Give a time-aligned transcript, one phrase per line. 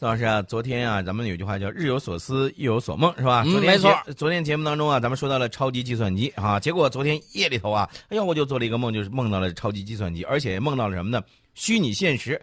[0.00, 3.42] 宋老师啊，昨天啊，咱们有句话叫“日有所思，夜有所梦”，是吧？
[3.44, 3.94] 嗯昨天没错。
[4.16, 11.22] 昨天节目当中啊，咱们说到了超级计算机啊，结果昨天夜里头啊，哎呀，我就做了一个梦，就是梦到了超级计算机，而且梦到了什么呢？
[11.54, 12.40] 虚拟现实。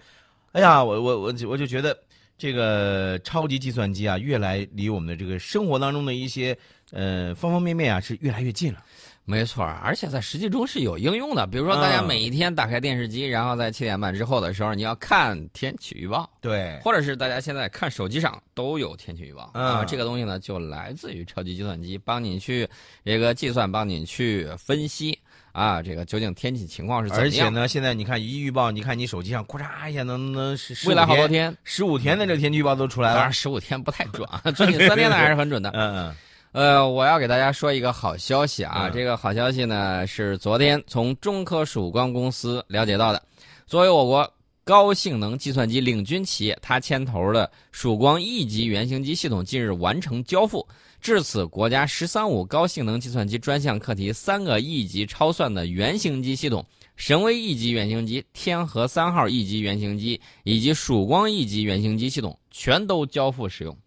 [0.51, 1.97] 哎呀，我我我就我就觉得
[2.37, 6.55] 这个超级计算机啊，越来离我们的这个生活当中的一些
[6.91, 8.83] 呃方方面面啊，是越来越近了。
[9.29, 11.45] 没错，而且在实际中是有应用的。
[11.45, 19.85] 比如说，大家嗯每一天打开电视机，然后在七点半之后的时候，你要看天气预报，对，或者是大家现在看手机上都有天气预报、嗯啊。
[19.85, 22.65] 这个东西呢，就来自于超级计算机，帮你去
[23.03, 25.19] 这个计算，帮你去分析
[25.51, 27.27] 啊，这个究竟天气情况是怎么样。
[27.27, 33.33] 而且呢，现在你看一预报，你看你手机上咔嚓一下能能十未来好多天、天，十五天的这个天气预报都出来了当然。
[33.33, 35.69] 十五天不太准啊， 最近三天的还是很准的。
[35.71, 36.15] 嗯嗯
[36.57, 38.87] 呃，我要给大家说一个好消息啊！
[38.87, 43.21] 嗯这个好消息呢是昨天从中科曙光公司了解到的。
[43.67, 44.33] 作为我国
[44.63, 50.67] 高性能计算机领军企业，它牵头的曙光 E 级原型机系统近日完成交付。
[50.99, 56.65] 至此，国家“十三五”高性能计算机专项课题三个 E 级超算的原型机系统——
[56.97, 63.77] 神威 E 级原型机、天河三号 E 级原型机以及曙光 E 级原型机系统，全都交付使用，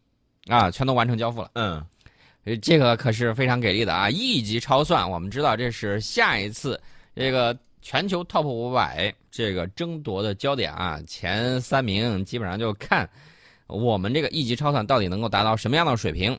[0.47, 1.51] 啊，全都完成交付了。
[1.55, 1.87] 嗯呃，
[2.63, 4.09] 这个可是非常给力的啊！
[4.11, 6.81] 一级超算，我们知道这是下一次
[7.15, 13.09] 这个全球 TOP 五百这个争夺的焦点啊，前三名基本上就看
[13.67, 16.39] 我们这个一级超算到底能够达到什么样的水平。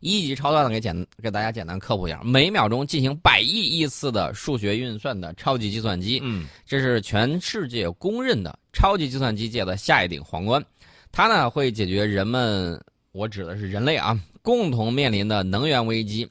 [0.00, 10.60] 一级超算呢，给简给大家简单科普一下，每秒钟进行百亿亿次的数学运算的超级计算机，嗯这是全世界公认的超级计算机界的下一顶皇冠。
[11.12, 16.26] 它呢会解决人们，我指的是人类啊，共同面临的能源危机、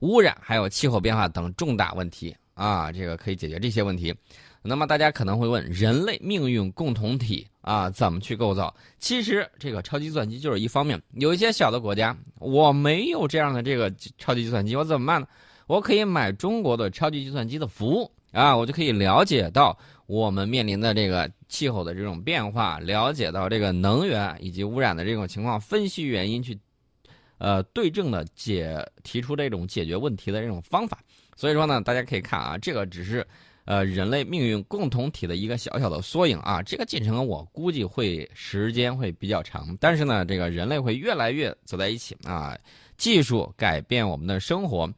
[0.00, 4.12] 污染还有气候变化等重大问题啊，这个可以解决这些问题。
[4.60, 8.74] 那么大家可能会问，人类命运共同体啊怎么去构造？
[8.98, 15.28] 其实这个超级计算机就是一方面，有一些小的国家，我没有这样的这个超级计算机，我怎么办呢？
[15.68, 19.76] 我可以买中国的超级计算机的服务啊，我就可以了解到
[20.06, 26.58] 我们面临的这个气候的这种变化，了解到这个能源以及污染的这种情况，分析原因去，
[27.38, 30.98] 呃，对症的解提出这种解决问题的这种方法。
[31.36, 33.26] 所以说呢，大家可以看啊，这个只是
[33.64, 36.62] 呃人类命运共同体的一个小小的缩影啊。
[36.62, 42.56] 这个进程我估计会时间会比较长，但是呢，这个人类会越来越走在一起啊，
[42.96, 44.88] 技术改变我们的生活。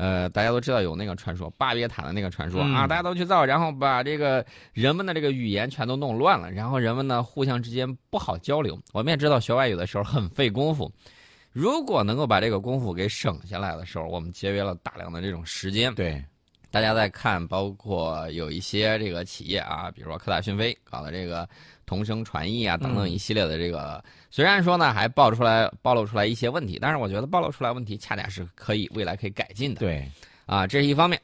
[0.00, 8.78] 呃，大家都知道有那个传说，巴别塔的那个传说、嗯啊，大家都去造，然后把这个人们的这个语言全都弄乱了，然后人们呢互相之间不好交流。
[8.94, 10.90] 我们也知道学外语的时候很费功夫，
[11.52, 15.94] 如果能够把这个功夫给省下来的时候，我们节约了大量的这种时间。
[15.94, 16.24] 对，
[16.70, 21.48] 大家在看，包括有一些这个企业啊，比如说科大讯飞搞的这个
[21.84, 29.80] 同声传译啊等等嗯一系列的这个，虽然说呢还爆出来暴露出来一些问题，但是我觉得暴露出来问题恰恰是可以未来可以改进的。
[29.80, 30.08] 对，
[30.46, 31.20] 啊，这是一方面。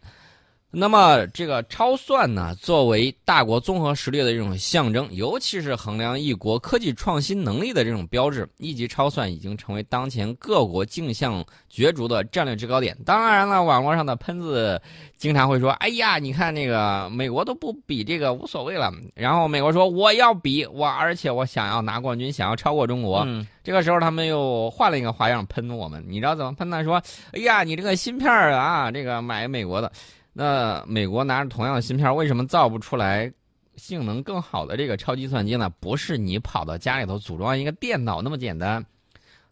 [0.79, 12.95] 那么这个超算呢，作为大国综合实力的这种象征，尤其是衡量一国科技创新能力的这种标志，一级超算已经成为当前各国竞相角逐的战略制高点。
[13.07, 14.79] 当然了，网络上的喷子
[15.17, 23.25] 经常会说：“哎呀，你看那个美国都不比这个无所谓了。”然后美国说：“我要比我，而且我想要拿冠军，想要超过中国。
[23.27, 26.85] 嗯这个时候他们又换了一个花样喷我们，你知道怎么喷呢？
[26.85, 29.91] 说，哎呀，你这个芯片啊，这个买美国的，
[30.39, 33.33] 那美国拿着同样的芯片，为什么造不出来
[33.77, 35.71] 性能更好的这个超级计算机呢？
[35.81, 38.85] 不是你跑到家里头组装一个电脑那么简单，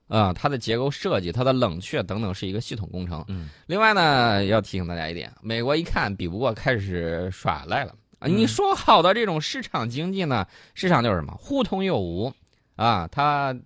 [0.09, 3.25] 啊、它的结构设计、它的冷却等等是一个系统工程。
[3.29, 7.95] 嗯，另外呢，要提醒大家一点，美国一看比不过，开始耍赖了。
[8.19, 10.47] 啊，你嗯说好的这种市场经济呢？
[10.75, 11.35] 市场就是什么？
[11.39, 12.31] 互通有无
[12.77, 13.57] 啊，它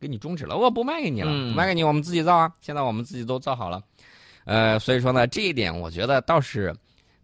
[0.00, 2.50] 给你终止了，我不卖给你了，卖给你，我们自己造啊。
[2.62, 3.82] 现在我们自己都造好了，
[4.44, 6.74] 呃，所以说呢，这一点我觉得倒是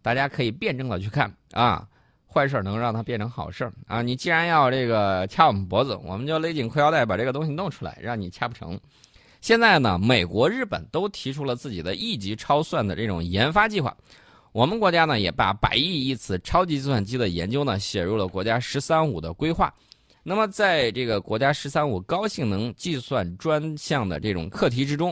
[0.01, 1.87] 大家可以辩证的去看啊。
[2.31, 4.03] 坏事能让它变成好事啊！
[4.03, 8.79] 你既然要这个掐我们脖子，我们就勒紧裤腰带把这个东西弄出来，让你掐不成。
[9.41, 13.97] 现在呢，美国、日本都提出了自己的一级超算的这种研发计划。
[14.51, 19.73] 我们国家呢，也把百亿亿次超级计算机的研究呢写入了国家“十三五”的规划。
[20.21, 25.11] 那么，在这个国家“十三五”高性能计算专项的这种课题之中，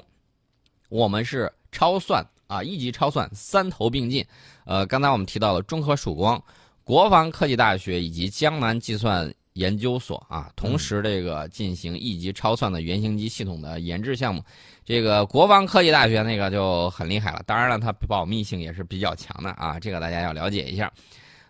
[0.90, 4.26] 我们是超算啊，一级超算三头并进。
[4.66, 6.42] 呃，刚才我们提到了中科曙光、
[6.84, 14.44] 国防科技大学以及江南计算研究所啊，同时这个进行一级超算的原型机系统的研制项目。
[14.86, 20.92] 这个国防科技大学那个就很厉害了，当然了，它保密性也是比较强的啊，这个大家要了解一下。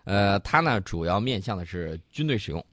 [0.04, 2.64] 呃，它呢主要面向的是军队使用。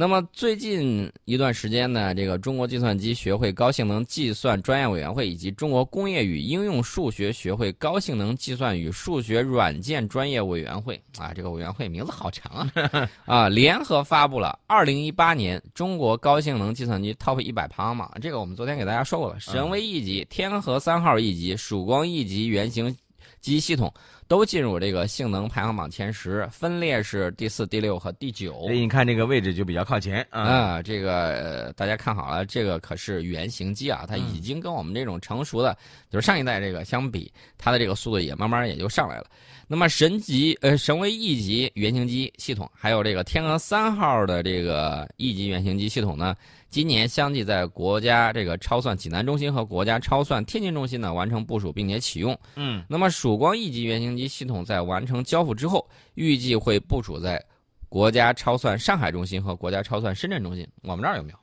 [0.00, 18.08] 那么最近一段时间呢，这个中国计算机学会高性能计算专业委员会以及中国工业与应用数学学会高性能计算与数学软件专业委员会啊，这个委员会名字好长啊 啊，联合发布了二零一八年中国高性能计算机 TOP 一百排行榜。
[18.22, 22.96] 这个我们昨天给大家说过了，神威一级、天河三号一级、曙光一级原型
[23.40, 23.92] 机系统。
[24.28, 28.52] 都进入这个性能排行榜前十，分列是第四、第六和第九。
[28.64, 30.82] 所以你看这个位置就比较靠前啊。
[30.82, 35.76] 这个大家看好了，这个可是原型机啊，它已经跟我们这种成熟的，
[36.10, 39.24] 就是上一代这个相比，它的这个速度也慢慢也就上来了。
[39.66, 46.36] 那么神级呃神威 E 级原型机系统，还有这个天鹅三号的这个 E 级原型机系统呢？
[46.70, 52.38] 今年相继在国家这个超算济南中心和国家超算天津中心呢完成部署并且启用。
[52.56, 57.42] 嗯，那么曙光 E 级原型机系统在完成交付之后，预计会部署在
[57.88, 60.66] 国家超算上海中心和国家超算深圳中心。
[60.82, 61.38] 我们这儿有没有？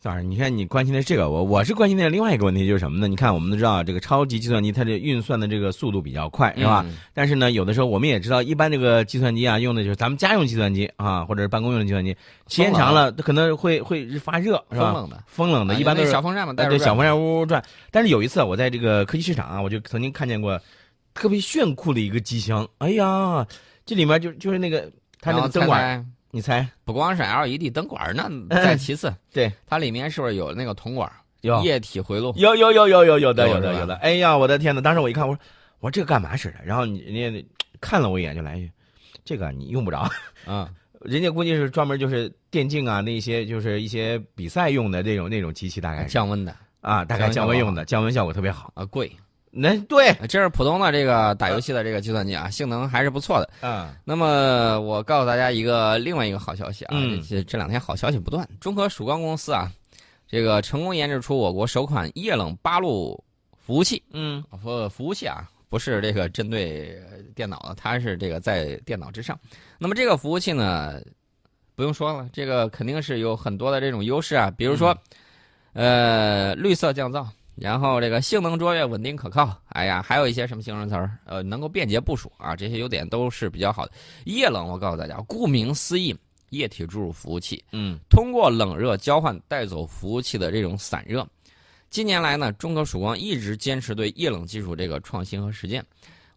[0.00, 0.10] 哎。
[0.10, 3.06] 早上，你看你关心的是这个，我我是关心的另外一个问题，就是什么呢？
[3.06, 6.86] 你看，我们都知道这个超级计算机，它的运算的这个速度比较快，是吧？
[7.12, 12.16] 但是呢，有的时候我们也知道，一般这个计算机啊，用的就是咱们家用计算机啊，或者是办公用的计算机，
[12.48, 14.90] 时间长了，它可能会会发热，是吧？
[14.90, 17.62] 风冷的，风冷的，一般都是小风扇嘛，对，小风扇呜呜转。
[17.90, 20.58] 但是有一次，我在这个科技市场啊，我就曾经看见过
[21.12, 23.46] 特别炫酷的一个机箱，哎呀，
[23.84, 26.06] 这里面就就是那个它那个灯管。
[26.30, 28.28] 你猜，不光是 LED 灯管那
[28.62, 31.10] 再其次，对，它里面是不是有那个铜管？
[31.40, 32.32] 有液体回路？
[32.36, 33.94] 有有有有有有的有的有的。
[33.96, 34.80] 哎呀，我的天哪！
[34.80, 35.40] 当时我一看，我说
[35.80, 36.58] 我说这个干嘛使的？
[36.64, 37.48] 然后你人家
[37.80, 38.70] 看了我一眼就来一句，
[39.24, 40.06] 这个你用不着。
[40.46, 40.68] 嗯，
[41.00, 49.10] 人家估计是专门就是电竞啊那些就是一些比赛用的那种那种机器，大概降温的啊，大概降温用的，降温效果特别好啊，贵。
[49.52, 53.50] 那对，这是普通的这个打游戏的这个计算机啊，性能还是不错的。
[53.62, 56.96] 嗯，那么我告诉大家一个另外一个好消息啊，
[57.28, 58.48] 这这两天好消息不断。
[58.60, 59.68] 中科曙光公司啊，
[60.28, 63.22] 这个成功研制出我国首款液冷八路
[63.58, 64.00] 服务器。
[64.12, 66.96] 嗯，服服务器啊，不是这个针对
[67.34, 69.36] 电脑的，它是这个在电脑之上。
[69.78, 71.00] 那么这个服务器呢，
[71.74, 74.96] 不用说了，这个肯定是有很多的这种优势啊，比如说，
[75.72, 77.26] 呃，绿色降噪。
[77.54, 81.18] 然后这个性能卓越、稳定可靠，哎呀，还有一些什么形容词儿？
[81.26, 83.92] 呃，能够便捷部署啊，这些优点都是比较好的。
[84.24, 86.16] 液冷，我告诉大家，顾名思义，
[86.48, 91.26] 液体注入服务器，嗯，通过冷热交换带走服务器的这种散热。
[91.90, 95.84] 近年来呢，中科曙光一直坚持对液冷技术这个创新和实践。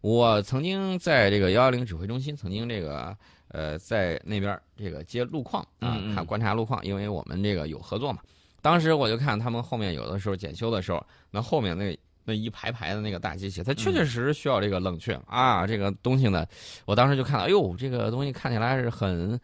[0.01, 3.15] 我曾经在这个幺幺零指挥中心，曾经这个
[3.47, 8.19] 呃在那边这个接路况啊，看观察路况，因为我们这个有合作嘛。
[8.63, 16.45] 当时我就看他们后面有的时候检修的时候，那后面那那一排排的那个大机器，它确确实实需要这个冷却啊，这个东西呢，
[16.85, 19.37] 我当时就看到，哎呦，这个东西看起来是很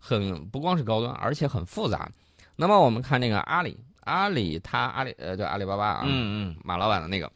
[0.00, 2.10] 很不光是高端，而且很复杂。
[2.56, 7.30] 那么我们看那个阿里，阿里它阿里呃叫阿里巴巴啊，嗯嗯，马老板的那个，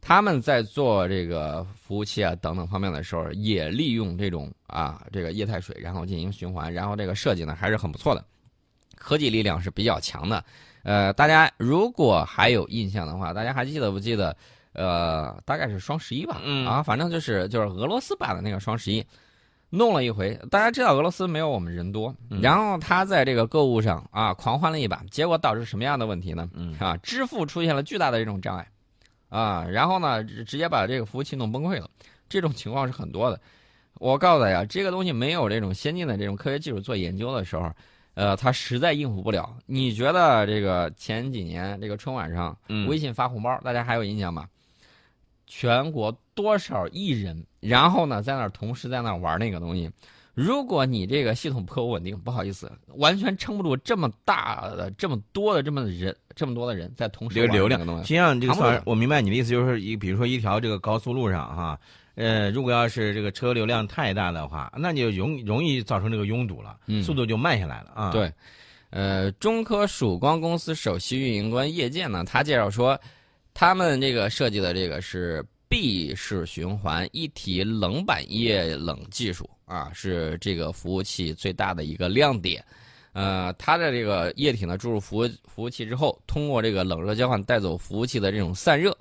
[0.00, 8.24] 他们在做这个服务器啊等等方面的时候，也利用这种啊这个液态水，然后进行循环，然后这个设计呢还是很不错的。
[9.00, 10.44] 科技力量是比较强的，
[10.82, 14.36] 呃，大家如果还有印象的话，大家还记得不记得？
[14.72, 19.04] 呃，大概是双十一吧，啊，反正就是就是俄罗斯版的那个双十一，
[19.68, 20.32] 弄了一回。
[20.48, 26.48] 大家知道俄罗斯没有我们人多，然后他在这个购物上啊狂欢了一把，结果导致什么样的问题呢？
[26.78, 28.70] 啊，支付出现了巨大的这种障碍，
[29.28, 31.90] 啊，然后呢直接把这个服务器弄崩溃了。
[32.28, 33.40] 这种情况是很多的。
[33.94, 37.72] 我告诉大家，这个东西没有这种先进的这种科学技术做研究的时候。
[38.14, 39.56] 呃，他实在应付不了。
[39.66, 42.56] 你觉得这个前几年这个春晚上，
[42.88, 44.46] 微信发红包，大家还有印象吗？
[45.46, 49.90] 全国多少亿人，然后呢，在那儿同时在那儿玩那个东西。
[50.32, 57.80] 如果你这个系统不够稳定，不好意思，完全撑不住这么大的、这么多的、这么人、这么多的人在同时流量。
[58.02, 61.78] 实际上，这个算我明白你的意思，就是一比如说一条这个高速路上哈。
[62.16, 68.10] 呃，如果要是这个车流量太大的话，那就容容易造成这个拥堵了，速度就慢下来了啊。
[68.10, 68.30] 对，
[68.90, 73.00] 呃，中科曙光公司首席运营官叶建呢，他介绍说，
[73.54, 82.62] 他们这个设计的这个是闭式循环一体冷板液冷技术啊，是这个服务器最大的一个亮点。
[83.12, 88.96] 呃，它的这个液体呢注入服务服务器之后，通过这个冷热交换带走服务器的这种散热。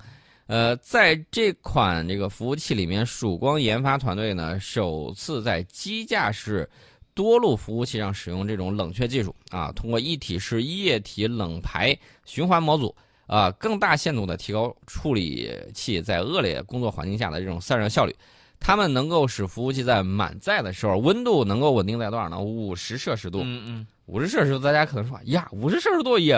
[0.50, 6.68] 呃，在这款这个服务器里面，曙光研发团队呢首次在机架式
[7.13, 12.96] 多路服务器上使用这种冷却技术啊，通过一体式液体冷排循环模组
[13.27, 18.15] 啊，更大限度的提高处理器在恶劣工作环境下的这种散热效率。
[18.60, 22.39] 它们能够使服务器在满载的时候温度能够稳定在多少呢？
[22.39, 23.41] 五十摄氏度。
[23.44, 23.88] 嗯嗯。
[24.08, 26.36] 五十摄氏度，大家可能说呀，五十摄氏度也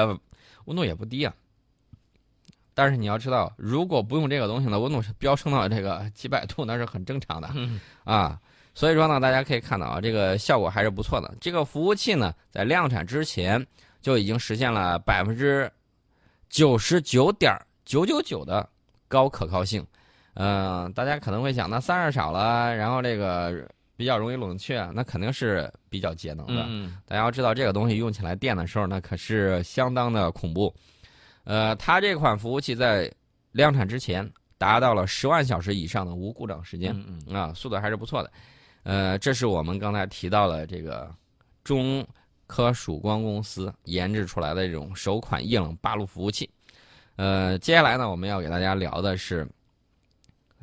[0.65, 1.33] 温度也不低啊。
[2.73, 7.49] 但是你要知道，如果不用这个东西呢，温度是飙升到这个几百度，那是很正常的
[8.03, 8.39] 啊。
[8.73, 11.33] 所以说呢，大家可以看到啊，这个效果还是不错的。
[11.41, 13.65] 这个服务器呢，在量产之前
[14.01, 15.69] 就已经实现了百分之
[16.49, 18.67] 九十九点九九九的
[19.09, 19.85] 高可靠性。
[20.35, 26.63] 嗯，大家可能会想，那散热少了，然后这个比较容易冷却，那肯定是比较节能的。
[26.69, 30.73] 嗯大家要知道，这个东西用起来电的时候，那可是相当的恐怖。
[31.43, 33.11] 呃，它这款服务器在
[33.51, 36.93] 量产之前达到了十万小时以上的无故障时间。
[36.95, 38.31] 嗯嗯啊，速度还是不错的。
[38.83, 41.13] 呃，这是我们刚才提到了这个
[41.63, 42.05] 中
[42.47, 46.49] 科曙光公司研制出来的这种首款液冷八路服务器。
[47.15, 49.47] 呃，接下来呢，我们要给大家聊的是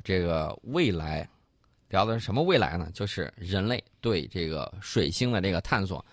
[0.02, 1.28] 这个未来，
[1.88, 2.90] 聊的是什么未来呢？
[2.92, 6.04] 就是人类对这个水星的这个探索。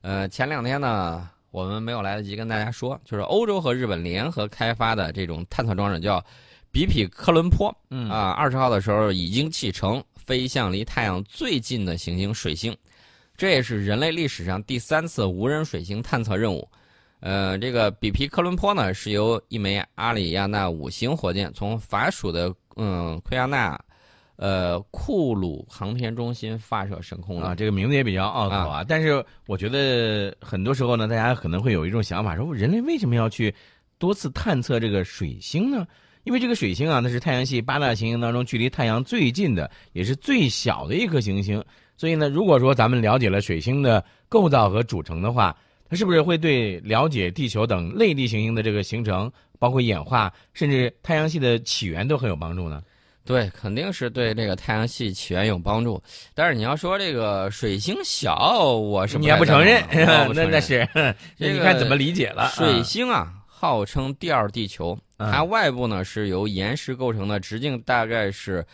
[0.00, 6.24] 呃，前两天呢，我们没有来得及跟大家说，就是欧洲和日本联合开发的这种探测装置叫
[6.70, 7.74] 比匹克伦坡。
[7.90, 12.76] 嗯啊，二十号的时候已经启程飞向离太阳最近的行星水星，
[13.36, 16.68] 这也是人类历史上第三次无人水星探测任务。
[17.18, 23.78] 呃，这个比皮克伦坡呢，是由一枚阿里亚纳五型火箭从法属的嗯奎亚纳
[24.40, 27.48] 呃库鲁航天中心发射升空了。
[27.48, 28.82] 啊，这个名字也比较拗口啊。
[28.82, 33.54] 但是我觉得很多时候呢，大家可能会有一种想法，说人类为什么要去
[33.98, 35.86] 多次探测这个水星呢？
[36.24, 41.62] 因为这个水星啊，那是太阳系八大行星当中距离太阳最近的，也是最小的一颗行星。
[41.98, 45.54] 所以呢，如果说咱们了解了水星的构造和组成的话，
[45.86, 52.82] 它是不是会对了解地球等类地行星的这个形成，包括演化，甚至太阳系的起源都很有帮助呢？
[53.30, 56.02] 对，肯定是对这个太阳系起源有帮助。
[56.34, 59.82] 但是你要说这个水星小，我是你还不承认？
[59.90, 60.86] 那那那是，
[61.38, 62.48] 这个你看怎么理解了？
[62.54, 68.66] 水星啊，号称第二地球，嗯它外部呢是由岩石构成的，直径大概是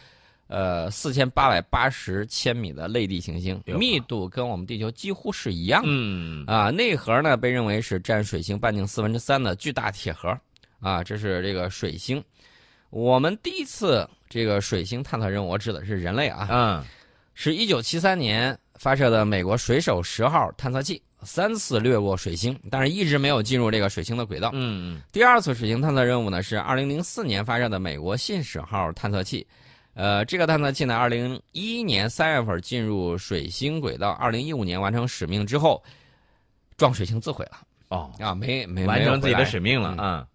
[0.48, 5.88] 呃四千八百八十千米的类地行星，密度跟我们地球几乎是一样的。
[5.90, 10.36] 嗯啊，内核呢被认为是占水星半径四分之三的巨大铁盒，
[10.80, 12.22] 啊，这是这个水星。
[12.90, 16.85] 我们第一次这个水星探测任务，我指的是人类啊，嗯。
[17.38, 24.49] 是一九七三年发射的美国水手十号探测器，三次掠过水星，但是一直没有进入这个水星的轨道。
[24.54, 25.02] 嗯嗯。
[25.12, 29.47] 第二次水星探测任务呢是二零零四年发射的美国信使号探测器，
[29.92, 35.85] 呃，这个探测器呢，二零一一年三月份进入水星轨道，二零一五年完成使命之后，
[36.78, 37.59] 撞水星自毁了。
[37.88, 39.99] 哦，啊，没没完成自己的使命了嗯。
[39.99, 40.26] 啊。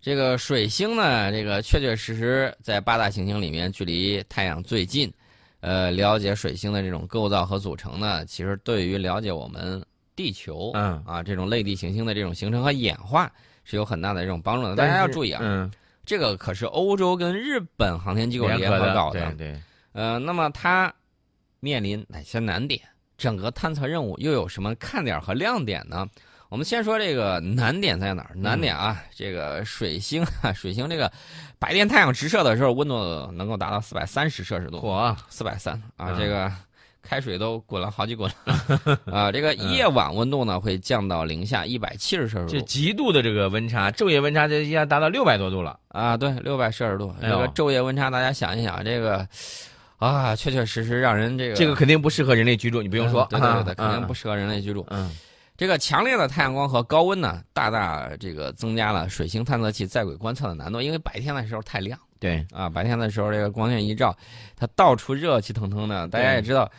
[0.00, 5.12] 这个水星呢，这个确确实实在八大行星里面距离太阳最近。
[5.60, 13.28] 呃，了解水星的这种构造和组成呢，其实对于了解我们地球，嗯啊这种类地行星的这种形成和演化
[13.64, 14.76] 是有很大的这种帮助的。
[14.76, 15.68] 大家要注意啊，嗯，
[16.06, 19.60] 这个可是欧洲跟日本航天机构联合合搞对对，
[19.92, 20.94] 呃，那么它
[21.58, 22.80] 面临哪些难点？
[23.16, 26.06] 整个探测任务又有什么看点和亮点呢？
[26.48, 28.30] 我们先说这个难点在哪儿？
[28.34, 31.10] 难点啊，这个水星啊，水星这个
[31.58, 36.50] 白天太阳直射的时候，温度能够达到四百三十摄氏度，嚯，四百三啊，嗯这个
[37.02, 39.30] 开水都滚了好几滚了 啊。
[39.30, 45.78] 这个夜晚温度呢会降到零下一百七十摄氏这度极度的这个温差，昼夜温差就一下达到六百多度了。
[45.88, 47.14] 啊，对，六百摄氏度。
[47.20, 49.26] 这个昼夜温差，大家想一想，这个
[49.98, 53.26] 啊，确确实实让人这个这个肯定不适合人类居住，你不用说。
[53.28, 54.86] 对对对肯定不适合人类居住。
[54.88, 55.10] 嗯
[55.58, 64.16] 这个强烈的太阳光和高温呢，大大这个增加了水星探测器在轨观测的难度，因为白天的时候太亮对，啊，白天的时候这个光线一照，
[64.56, 66.06] 它到处热气腾腾的。
[66.06, 66.70] 大家也知道，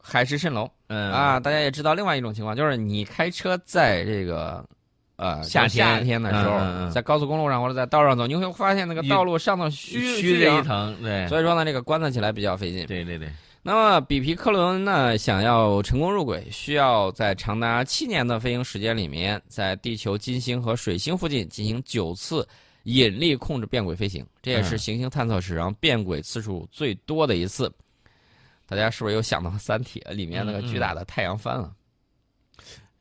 [0.00, 4.64] 海市蜃楼嗯啊，大家也知道另外一种情况，就是你开车在这个。
[5.16, 12.84] 呃，夏天夏天的时候，嗯嗯嗯在高速公路上或者在道上走，你会发现那个道路上头虚虚着一凉层，对，所以说呢，这个观测起来比较费劲。
[12.86, 13.30] 对对对，
[13.64, 22.46] 那么比皮克伦呢，想要成功入轨，需要在长达七年的飞行时间里面，在地球、金星和水星附近进行九次
[22.82, 27.72] 引力控制变轨飞行，这也是嗯行星探测史上变轨次数最多的一次。
[28.66, 31.72] 大家是不是又想到《三体》里面那个巨大的太阳帆了？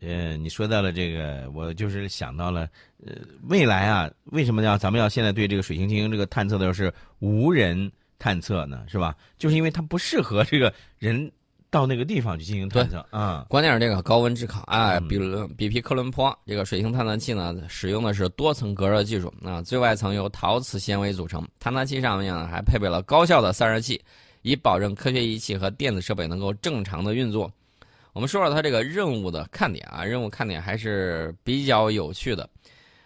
[0.02, 2.70] 呃，你说到了这个，我就是想到了，
[3.04, 3.16] 呃，
[3.48, 7.92] 未来啊，为什么要咱们要现在对这个水星进行这个探测的是无人
[8.22, 8.86] 探测呢？
[8.88, 9.16] 是吧？
[9.40, 11.32] 就是因为它不适合这个人
[11.72, 13.48] 到那个地方去进行探测啊。
[13.50, 24.00] 关键是这个高温炙烤啊，嗯比如比皮克伦坡这个水星探测器呢，使用的是多层隔热技术啊，最外层由陶瓷纤维组成，探测器上面呢还配备了高效的散热器，
[24.44, 27.52] 以保证科学仪器和电子设备能够正常的运作。
[28.14, 32.48] 我们说说它这个任务的看点啊，任务看点还是比较有趣的。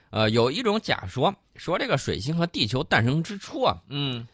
[0.09, 4.25] 呃，有一种假说，说这个水星和地球诞生之初啊，嗯，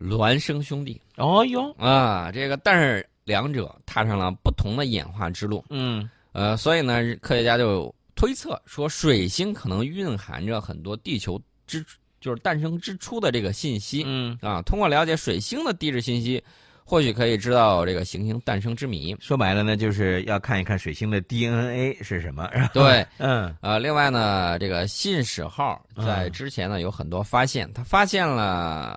[0.00, 5.64] 孪生兄弟哦哟，啊，这个但是两者踏上了不同的演化之路。
[5.70, 11.84] 嗯呃，所以呢，科学家就推测说，水星可能蕴含着很多地球之
[12.20, 14.60] 就是诞生之初的这个信息嗯，啊。
[14.62, 16.42] 通过了解水星的地质信息，
[16.84, 19.16] 或许可以知道这个行星诞生之谜。
[19.18, 22.46] 说白了呢，就是要看一看水星的 DNA 是什么。
[22.74, 28.94] 对， 嗯呃，另外呢，这个信使号在嗯之前呢有很多发现，他发现了，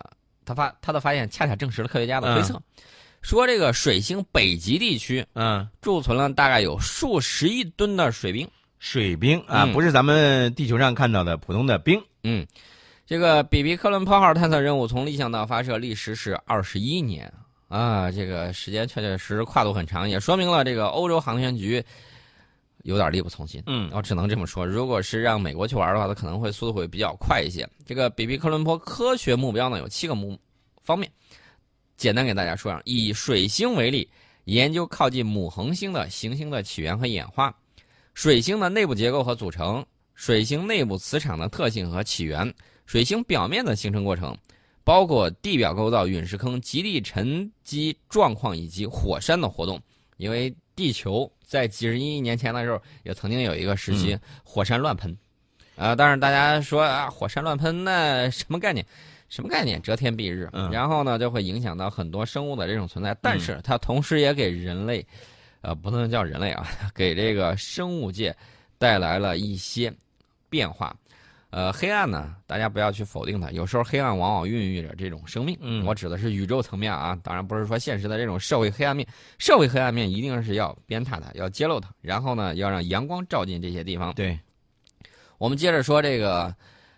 [0.49, 2.59] 他发他的发现恰恰证实了科学家的推测，
[3.21, 8.49] 说这个水星北极地区嗯，贮存了大概有数十亿吨的水冰。
[8.79, 9.73] 水冰啊，嗯。
[9.73, 12.01] 不是咱们地球上看到的普通的冰。
[12.23, 12.47] 嗯，
[13.05, 17.31] 这个比比克伦坡号探测任务从立项到发射历时是二十一年。
[17.67, 21.83] 啊，这个时间确确实实跨度很长，也说明了这个欧洲航天局
[22.83, 23.62] 有点力不从心。
[23.67, 24.65] 嗯我只能这么说。
[24.65, 27.67] 如果是让美国去玩的话，它可能会速度会比较快一些。
[27.86, 30.39] 这个比比克伦坡科学目标呢有七个目
[30.81, 31.12] 方面，
[31.98, 34.09] 简单给大家说啊，以水星为例，
[34.45, 37.55] 研究靠近母恒星的行星的起源和演化，
[38.13, 42.53] 水星的内部结构和组成，水星内部磁场的特性和起源，
[42.86, 44.38] 水星表面的形成过程。
[44.81, 49.79] 包括地表构造、陨石坑、极地沉积状况以及火山的活动，
[50.17, 55.13] 因为地球在几十亿年前的时候也曾经有一个时期火山乱喷，
[55.75, 58.86] 啊，但是大家说啊，火山乱喷那什么概念？
[59.27, 59.81] 什么概念？
[59.81, 65.05] 遮天蔽日，嗯然后呢就会影响到很多生物的这种存在，但是它同时也给人类，
[65.59, 68.33] 呃，不能叫人类啊， 给这个生物界
[68.77, 69.93] 带来了一些
[70.50, 70.95] 变化。
[71.51, 75.57] 呃，黑暗呢，大家不要去否定它，有时候黑暗往往孕育着这种生命。
[75.61, 79.07] 嗯我指的是宇宙层面啊，当然不是说现实的这种社会黑暗面。
[79.39, 84.13] 社会黑暗面一定是要鞭挞它，要揭露它，然后呢，要让阳光照进这些地方。
[84.13, 84.39] 对，
[85.39, 86.53] 我们接着说这个，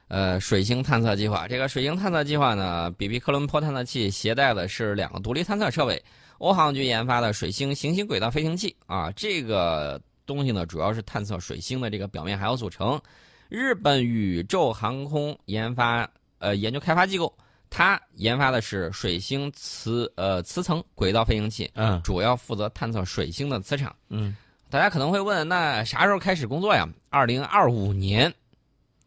[0.09, 1.47] 呃，水星探测计划。
[1.47, 6.03] 这个水星探测计划呢，比比克伦坡探测器携带的是两个独立探测设备，
[6.39, 13.01] 欧航局研发的水星行星轨道飞行器啊，这个东西呢，主要是探测水星的这个表面还有组成。
[13.51, 16.09] 日本宇宙航空研发
[16.39, 17.37] 呃研究开发机构，
[17.69, 23.93] 它研发的是水星磁呃磁层轨道飞行器，嗯主要负责探测水星的磁场。
[24.07, 24.33] 嗯
[24.69, 26.87] 大家可能会问，那啥时候开始工作呀？
[27.09, 28.33] 二零二五年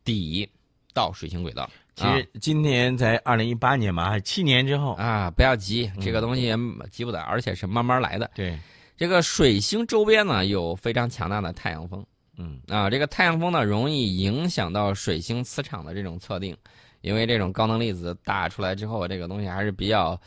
[0.05, 0.47] 底
[0.93, 1.67] 到水星轨道。
[1.97, 4.93] 其实今年才二零一八年嘛，七年之后。
[4.97, 6.55] 啊，不要急，嗯这个东西也
[6.91, 8.31] 急不得，而且是慢慢来的。
[8.35, 8.59] 对，
[8.95, 12.05] 这个水星周边呢有非常强大的太阳风
[12.37, 16.57] 嗯啊，这个太阳风呢容易影响到水星磁场的这种测定，
[17.01, 20.21] 因为这种高能粒子打出来之后，这个东西还是比较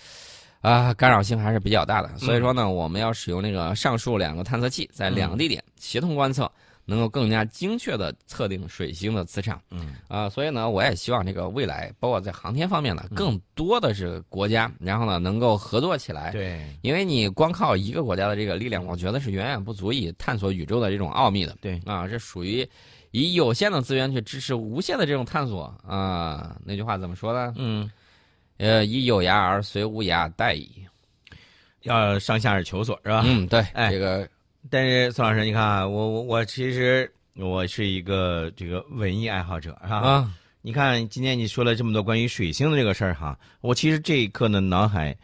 [0.62, 2.10] 啊干扰性还是比较大的。
[2.14, 6.52] 嗯所以说呢，我们要使用那个上述两个探测器，在两个地点协同观测，
[6.90, 9.62] 能够更加精确的测定水星的磁场。
[9.70, 16.32] 嗯啊，所以呢，我也希望这个未来，包括在航天方面呢，更多的是国家，然后呢能够合作起来。
[16.32, 21.58] 对因为你光靠一个国家的这个力量，我觉得是远远不足以探索宇宙的这种奥秘的。
[21.60, 22.66] 对啊，这属于
[23.12, 26.56] 以有限的资源去支持无限的这种探索啊。
[26.64, 27.54] 那句话怎么说呢？
[27.58, 27.92] 嗯，
[28.58, 30.72] 呃，以有涯而随无涯殆矣。
[31.84, 33.22] 要上下而求索是吧？
[33.26, 34.28] 嗯，对，哎这个
[34.70, 39.98] 但是宋老师，你看啊，我我我其实我是一个这个文艺爱好者哈。
[39.98, 45.16] 啊，你看今天你说了这么多关于水星的这个事儿哈，我其实这一刻呢，脑海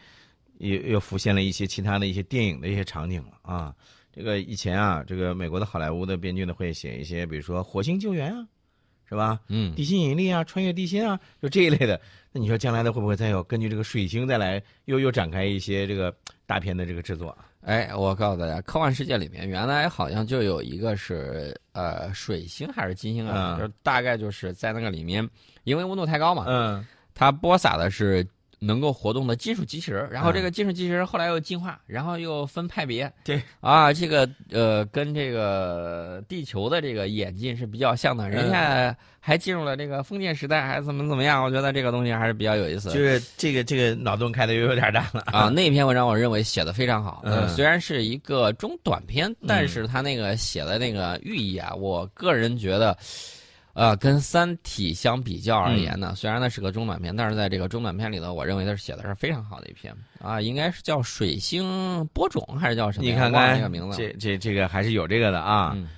[0.58, 3.74] 又又浮现了一些其他的一些电影的一些场景了啊。
[4.12, 8.46] 这个以前啊，这个美国的好莱坞的编剧呢会写一些，比如说火星救援啊，
[9.08, 9.40] 是吧？
[9.48, 12.00] 嗯，地心引力啊，穿越地心啊，就这一类的。
[12.32, 16.14] 那你说将来的会不会再有根据这个水星再来又又展开一些这个
[16.46, 17.44] 大片的这个制作啊？
[17.64, 23.58] 哎，我告诉大家，科幻世界里面原来好像就有一个是呃水星还是金星啊，嗯。
[23.58, 25.26] 就是大概就是在那个里面，
[25.64, 26.86] 因为温度太高嘛，嗯。
[27.14, 28.26] 它播撒的是
[28.64, 33.12] 能够活动的金属机器人，然后嗯这个金属机器人后来又进化，然后又分派别。
[33.24, 41.42] 对啊，这个呃跟这个地球的这个演进是比较像的，人家还进入了这个封建时代，还怎么怎么样？
[41.44, 42.90] 我觉得这个东西还是比较有意思。
[42.90, 47.22] 就是这个这个脑洞开的又有点大了啊， 那篇文章我认为写的非常好。
[47.48, 52.96] 虽然是一个中短篇，但是他那个写的那个寓意啊，我个人觉得，
[53.74, 63.04] 呃，跟《三体》相比较而言呢，虽然那是个中短篇，但是在这个中短篇里头，我认为它是写的是非常好的一篇啊，应该是叫《水星播种》还是叫什么？
[63.04, 63.96] 你看看那个名字。
[63.96, 65.72] 这这这个还是有这个的啊。
[65.76, 65.88] 嗯